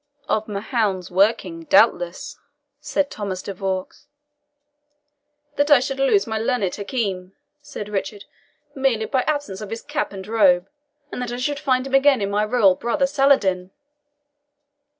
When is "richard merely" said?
7.87-9.05